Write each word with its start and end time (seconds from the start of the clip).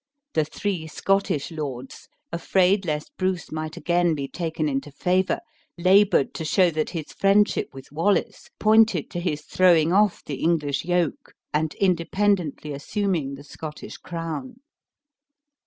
The 0.33 0.45
three 0.45 0.87
Scottish 0.87 1.51
lords, 1.51 2.07
afraid 2.31 2.85
lest 2.85 3.15
Bruce 3.17 3.51
might 3.51 3.75
be 3.75 3.81
again 3.81 4.15
taken 4.33 4.67
into 4.67 4.91
favor, 4.91 5.39
labored 5.77 6.33
to 6.33 6.43
show 6.43 6.71
that 6.71 6.89
his 6.89 7.11
friendship 7.13 7.69
with 7.71 7.91
Wallace, 7.91 8.49
pointed 8.59 9.11
to 9.11 9.19
his 9.19 9.43
throwing 9.43 9.93
off 9.93 10.23
the 10.25 10.41
English 10.41 10.85
yoke, 10.85 11.35
and 11.53 11.75
independently 11.75 12.73
assuming 12.73 13.35
the 13.35 13.43
Scottish 13.43 13.97
crown. 13.97 14.55